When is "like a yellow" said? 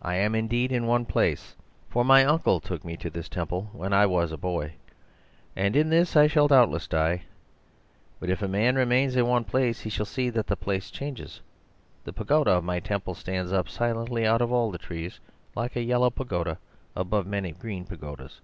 15.54-16.08